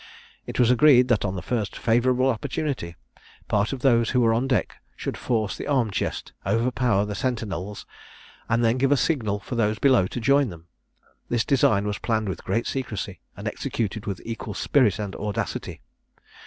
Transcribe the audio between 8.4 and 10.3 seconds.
and then give a signal for those below to